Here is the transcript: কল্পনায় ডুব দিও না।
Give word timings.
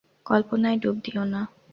কল্পনায় 0.25 0.77
ডুব 0.81 0.95
দিও 1.05 1.23
না। 1.33 1.41